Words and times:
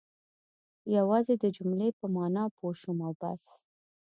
یوازې 0.97 1.33
د 1.43 1.45
جملې 1.55 1.89
په 1.99 2.05
معنا 2.15 2.43
پوه 2.55 2.71
شوم 2.79 2.97
او 3.07 3.13
بس. 3.19 3.43